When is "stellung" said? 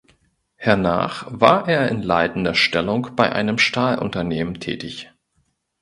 2.55-3.09